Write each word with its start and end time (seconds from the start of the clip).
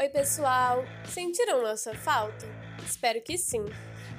Oi, 0.00 0.08
pessoal! 0.08 0.82
Sentiram 1.10 1.60
nossa 1.60 1.94
falta? 1.94 2.46
Espero 2.82 3.20
que 3.20 3.36
sim. 3.36 3.62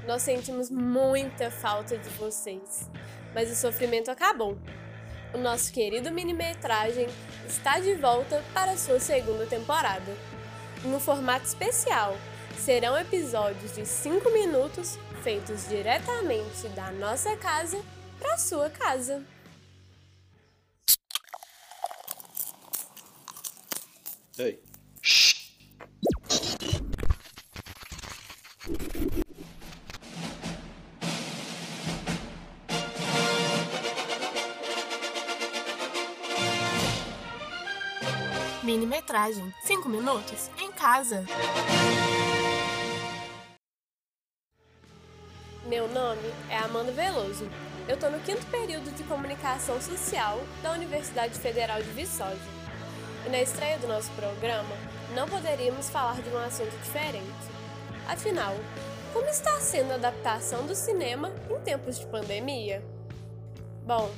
Nós 0.05 0.21
sentimos 0.21 0.69
muita 0.69 1.50
falta 1.50 1.97
de 1.97 2.07
vocês, 2.09 2.88
mas 3.34 3.50
o 3.52 3.55
sofrimento 3.55 4.12
acabou. 4.12 4.59
O 5.33 5.39
nosso 5.39 5.73
querido 5.73 6.12
mini-metragem 6.12 7.07
está 7.47 7.79
de 7.79 7.96
volta 7.96 8.44
para 8.54 8.78
sua 8.78 8.99
segunda 8.99 9.48
temporada. 9.48 10.16
Em 10.86 10.94
um 10.94 10.99
formato 10.99 11.48
especial, 11.48 12.16
serão 12.59 12.95
episódios 12.95 13.73
de 13.73 13.84
5 13.84 14.29
minutos 14.29 15.00
feitos 15.23 15.68
diretamente 15.68 16.70
da 16.75 16.91
nossa 16.91 17.36
casa 17.38 17.84
para 18.20 18.38
sua 18.38 18.70
casa. 18.70 19.25
Ei. 24.38 24.70
Mini-metragem 38.63 39.51
5 39.63 39.89
minutos 39.89 40.51
em 40.59 40.71
casa. 40.71 41.25
Meu 45.65 45.87
nome 45.87 46.31
é 46.47 46.57
Amanda 46.57 46.91
Veloso. 46.91 47.49
Eu 47.87 47.95
estou 47.95 48.11
no 48.11 48.20
quinto 48.20 48.45
período 48.51 48.95
de 48.95 49.03
Comunicação 49.05 49.81
Social 49.81 50.39
da 50.61 50.73
Universidade 50.73 51.39
Federal 51.39 51.81
de 51.81 51.89
Viçosa. 51.89 52.37
E 53.25 53.29
na 53.29 53.41
estreia 53.41 53.79
do 53.79 53.87
nosso 53.87 54.11
programa, 54.11 54.75
não 55.15 55.27
poderíamos 55.27 55.89
falar 55.89 56.21
de 56.21 56.29
um 56.29 56.37
assunto 56.37 56.77
diferente. 56.84 57.25
Afinal, 58.07 58.53
como 59.12 59.25
está 59.25 59.59
sendo 59.59 59.93
a 59.93 59.96
adaptação 59.96 60.68
do 60.68 60.75
cinema 60.75 61.34
em 61.49 61.59
tempos 61.62 61.98
de 61.98 62.05
pandemia? 62.05 62.85
Bom, 63.87 64.12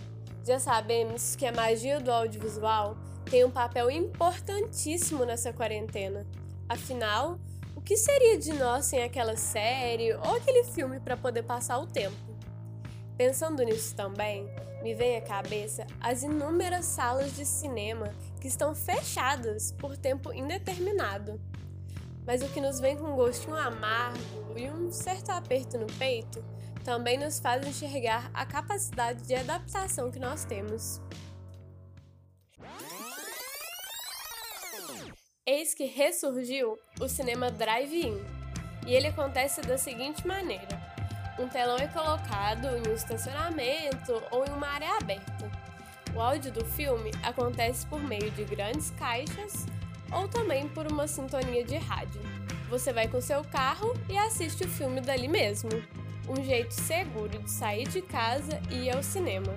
já 0.45 0.59
sabemos 0.59 1.33
que 1.37 1.45
a 1.45 1.53
magia 1.53 2.01
do 2.01 2.11
audiovisual 2.11 2.97
tem 3.29 3.43
um 3.43 3.51
papel 3.51 3.89
importantíssimo 3.89 5.25
nessa 5.25 5.51
quarentena. 5.51 6.25
Afinal, 6.67 7.39
o 7.75 7.81
que 7.81 7.97
seria 7.97 8.37
de 8.37 8.53
nós 8.53 8.85
sem 8.85 9.03
aquela 9.03 9.35
série 9.35 10.13
ou 10.13 10.35
aquele 10.35 10.63
filme 10.63 10.99
para 10.99 11.17
poder 11.17 11.43
passar 11.43 11.79
o 11.79 11.87
tempo? 11.87 12.15
Pensando 13.17 13.63
nisso 13.63 13.95
também, 13.95 14.47
me 14.81 14.93
vem 14.93 15.17
à 15.17 15.21
cabeça 15.21 15.85
as 16.01 16.23
inúmeras 16.23 16.85
salas 16.85 17.35
de 17.35 17.45
cinema 17.45 18.13
que 18.41 18.47
estão 18.47 18.75
fechadas 18.75 19.71
por 19.71 19.95
tempo 19.95 20.33
indeterminado. 20.33 21.39
Mas 22.25 22.41
o 22.41 22.47
que 22.49 22.61
nos 22.61 22.79
vem 22.79 22.97
com 22.97 23.05
um 23.05 23.15
gostinho 23.15 23.55
amargo 23.55 24.19
e 24.55 24.69
um 24.69 24.91
certo 24.91 25.29
aperto 25.29 25.77
no 25.77 25.87
peito 25.87 26.43
também 26.83 27.17
nos 27.17 27.39
faz 27.39 27.65
enxergar 27.65 28.29
a 28.33 28.45
capacidade 28.45 29.23
de 29.23 29.35
adaptação 29.35 30.11
que 30.11 30.19
nós 30.19 30.43
temos. 30.45 31.01
Eis 35.45 35.73
que 35.73 35.85
ressurgiu 35.85 36.79
o 37.01 37.07
cinema 37.07 37.51
drive-in, 37.51 38.17
e 38.87 38.93
ele 38.93 39.07
acontece 39.07 39.61
da 39.61 39.77
seguinte 39.77 40.25
maneira: 40.25 40.81
um 41.37 41.47
telão 41.47 41.77
é 41.77 41.87
colocado 41.87 42.67
em 42.77 42.89
um 42.89 42.93
estacionamento 42.93 44.23
ou 44.31 44.45
em 44.45 44.49
uma 44.49 44.67
área 44.67 44.97
aberta. 44.97 45.51
O 46.15 46.21
áudio 46.21 46.51
do 46.51 46.63
filme 46.63 47.11
acontece 47.23 47.85
por 47.87 48.01
meio 48.01 48.29
de 48.31 48.43
grandes 48.43 48.91
caixas 48.91 49.65
ou 50.11 50.27
também 50.27 50.69
por 50.69 50.91
uma 50.91 51.07
sintonia 51.07 51.63
de 51.63 51.77
rádio. 51.77 52.21
Você 52.69 52.93
vai 52.93 53.07
com 53.07 53.19
seu 53.19 53.43
carro 53.43 53.93
e 54.07 54.17
assiste 54.17 54.63
o 54.63 54.69
filme 54.69 55.01
dali 55.01 55.27
mesmo. 55.27 55.69
Um 56.29 56.43
jeito 56.43 56.73
seguro 56.73 57.39
de 57.39 57.49
sair 57.49 57.87
de 57.87 58.01
casa 58.01 58.61
e 58.69 58.85
ir 58.85 58.95
ao 58.95 59.03
cinema. 59.03 59.53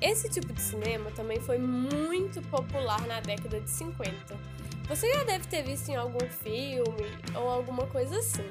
Esse 0.00 0.28
tipo 0.28 0.52
de 0.52 0.62
cinema 0.62 1.10
também 1.10 1.40
foi 1.40 1.58
muito 1.58 2.40
popular 2.42 3.06
na 3.06 3.20
década 3.20 3.60
de 3.60 3.70
50 3.70 4.60
você 4.90 5.08
já 5.08 5.22
deve 5.22 5.46
ter 5.46 5.62
visto 5.62 5.88
em 5.88 5.94
algum 5.94 6.18
filme 6.28 7.06
ou 7.36 7.48
alguma 7.48 7.86
coisa 7.86 8.18
assim. 8.18 8.50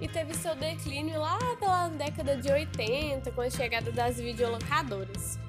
E 0.00 0.06
teve 0.06 0.32
seu 0.32 0.54
declínio 0.54 1.18
lá 1.18 1.36
pela 1.58 1.88
década 1.88 2.36
de 2.36 2.48
80, 2.52 3.32
com 3.32 3.40
a 3.40 3.50
chegada 3.50 3.90
das 3.90 4.16
videolocadoras. 4.16 5.40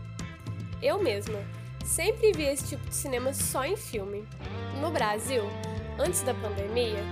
Eu 0.82 1.04
mesma 1.04 1.40
sempre 1.86 2.32
vi 2.32 2.46
esse 2.46 2.70
tipo 2.70 2.84
de 2.90 2.96
cinema 2.96 3.32
só 3.32 3.64
em 3.64 3.78
filme. 3.78 4.28
No 4.82 4.90
Brasil, 4.90 5.44
antes 6.00 6.24
da 6.24 6.34
pandemia, 6.34 7.04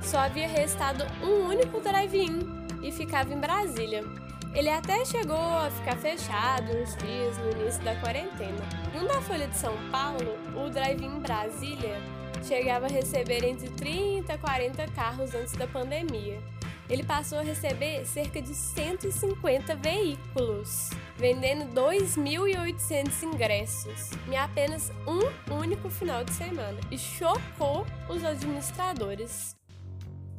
só 0.00 0.18
havia 0.18 0.46
restado 0.46 1.04
um 1.24 1.48
único 1.48 1.80
drive-in 1.80 2.38
e 2.84 2.92
ficava 2.92 3.34
em 3.34 3.40
Brasília. 3.40 4.04
Ele 4.52 4.68
até 4.68 5.04
chegou 5.04 5.36
a 5.36 5.70
ficar 5.70 5.96
fechado 5.96 6.72
uns 6.72 6.96
dias 6.96 7.38
no 7.38 7.50
início 7.52 7.82
da 7.84 7.94
quarentena. 7.96 8.58
Um 8.94 9.06
da 9.06 9.20
Folha 9.20 9.46
de 9.46 9.56
São 9.56 9.74
Paulo, 9.90 10.36
o 10.56 10.68
drive-in 10.68 11.20
Brasília 11.20 12.00
chegava 12.42 12.86
a 12.86 12.88
receber 12.88 13.44
entre 13.44 13.68
30 13.70 14.34
e 14.34 14.38
40 14.38 14.86
carros 14.88 15.34
antes 15.34 15.52
da 15.52 15.68
pandemia. 15.68 16.40
Ele 16.88 17.04
passou 17.04 17.38
a 17.38 17.42
receber 17.42 18.04
cerca 18.04 18.42
de 18.42 18.52
150 18.52 19.76
veículos, 19.76 20.90
vendendo 21.16 21.72
2.800 21.72 23.22
ingressos 23.22 24.10
em 24.28 24.36
apenas 24.36 24.90
um 25.06 25.54
único 25.54 25.88
final 25.88 26.24
de 26.24 26.32
semana 26.32 26.80
e 26.90 26.98
chocou 26.98 27.86
os 28.08 28.24
administradores. 28.24 29.59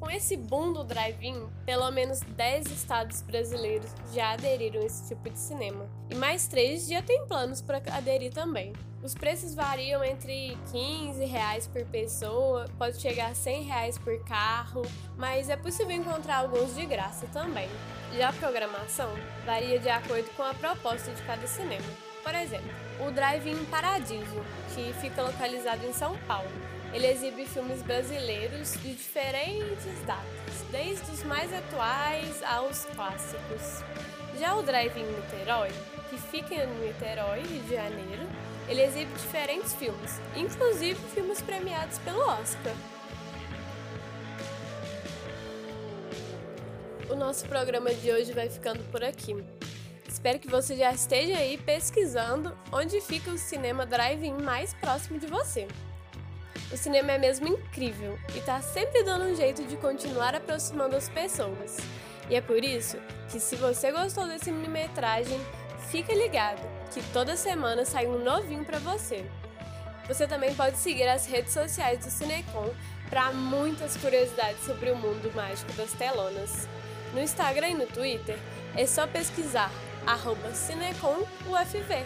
Com 0.02 0.10
esse 0.10 0.36
boom 0.36 0.74
do 0.74 0.84
drive-in, 0.84 1.48
pelo 1.64 1.92
menos 1.92 2.22
10 2.22 2.72
estados 2.72 3.22
brasileiros 3.22 3.94
já 4.12 4.32
aderiram 4.32 4.82
a 4.82 4.86
esse 4.86 5.08
tipo 5.08 5.30
de 5.30 5.38
cinema. 5.38 5.88
E 6.10 6.16
mais 6.16 6.48
três 6.48 6.88
já 6.88 7.04
têm 7.04 7.28
planos 7.28 7.62
para 7.62 7.78
aderir 7.78 8.34
também. 8.34 8.74
Os 9.04 9.14
preços 9.14 9.54
variam 9.54 10.04
entre 10.04 10.58
15 10.72 11.24
reais 11.26 11.68
por 11.68 11.86
pessoa, 11.86 12.66
pode 12.80 13.00
chegar 13.00 13.30
a 13.30 13.36
100 13.36 13.62
reais 13.62 13.98
por 14.00 14.20
carro, 14.26 14.82
mas 15.18 15.50
é 15.50 15.56
possível 15.56 15.96
encontrar 15.96 16.38
alguns 16.38 16.74
de 16.74 16.84
graça 16.88 17.28
também. 17.28 17.70
Já 18.18 18.30
a 18.30 18.34
programação 18.34 19.10
varia 19.46 19.78
de 19.78 19.90
acordo 19.90 20.36
com 20.36 20.42
a 20.42 20.56
proposta 20.56 21.12
de 21.12 21.22
cada 21.22 21.46
cinema. 21.46 22.11
Por 22.24 22.36
exemplo, 22.36 22.70
o 23.00 23.12
Drive-In 23.12 23.66
Paradiso, 23.66 24.46
que 24.76 24.94
fica 25.02 25.24
localizado 25.24 25.86
em 25.86 25.94
São 25.94 26.16
Paulo, 26.28 26.52
ele 26.94 27.08
exibe 27.08 27.46
filmes 27.46 27.82
brasileiros 27.82 28.74
de 28.74 28.94
diferentes 28.94 30.06
datas, 30.06 30.66
desde 30.72 31.10
os 31.12 31.24
mais 31.24 31.52
atuais 31.54 32.44
aos 32.44 32.86
clássicos. 32.86 33.84
Já 34.38 34.56
o 34.56 34.62
Drive-In 34.62 35.04
Niterói, 35.04 35.72
que 36.10 36.18
fica 36.18 36.54
em 36.54 36.68
Niterói, 36.86 37.42
Rio 37.42 37.64
de 37.64 37.76
Janeiro, 37.76 38.28
ele 38.68 38.84
exibe 38.84 39.12
diferentes 39.14 39.74
filmes, 39.74 40.20
inclusive 40.36 41.00
filmes 41.14 41.42
premiados 41.42 41.98
pelo 42.00 42.20
Oscar. 42.20 42.74
O 47.10 47.16
nosso 47.16 47.46
programa 47.48 47.94
de 47.94 48.12
hoje 48.12 48.32
vai 48.32 48.50
ficando 48.50 48.84
por 48.92 49.04
aqui. 49.04 49.36
Espero 50.22 50.38
que 50.38 50.52
você 50.52 50.76
já 50.76 50.92
esteja 50.92 51.36
aí 51.36 51.58
pesquisando 51.58 52.56
onde 52.72 53.02
fica 53.02 53.32
o 53.32 53.40
cinema 53.40 53.88
drive-in 53.88 54.34
mais 54.34 54.72
próximo 54.72 55.18
de 55.18 55.26
você. 55.26 55.68
O 56.72 56.78
cinema 56.78 57.14
é 57.14 57.18
mesmo 57.18 57.48
incrível 57.48 58.20
e 58.36 58.38
está 58.38 58.62
sempre 58.62 59.02
dando 59.02 59.26
um 59.26 59.36
jeito 59.36 59.64
de 59.64 59.76
continuar 59.78 60.36
aproximando 60.36 60.96
as 60.96 61.10
pessoas. 61.10 61.78
E 62.30 62.36
é 62.36 62.40
por 62.40 62.64
isso 62.64 63.00
que, 63.32 63.40
se 63.40 63.56
você 63.56 63.92
gostou 63.92 64.28
desse 64.28 64.52
mini-metragem, 64.52 65.42
fica 65.90 66.14
ligado 66.14 66.62
que 66.94 67.02
toda 67.12 67.36
semana 67.36 67.84
sai 67.84 68.06
um 68.06 68.24
novinho 68.24 68.64
para 68.64 68.78
você. 68.78 69.26
Você 70.08 70.28
também 70.28 70.54
pode 70.54 70.78
seguir 70.78 71.08
as 71.08 71.26
redes 71.26 71.52
sociais 71.52 71.98
do 71.98 72.12
Cinecom 72.12 72.72
para 73.10 73.34
muitas 73.34 73.98
curiosidades 73.98 74.64
sobre 74.66 74.92
o 74.92 74.96
mundo 74.96 75.34
mágico 75.34 75.72
das 75.72 75.94
telonas. 75.94 76.68
No 77.12 77.20
Instagram 77.20 77.70
e 77.70 77.74
no 77.74 77.88
Twitter 77.88 78.38
é 78.78 78.86
só 78.86 79.08
pesquisar 79.08 79.72
CinecomUFV. 80.54 82.06